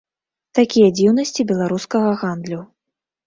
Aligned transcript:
Такія 0.59 0.87
дзіўнасці 0.99 1.45
беларускага 1.53 2.09
гандлю. 2.25 2.61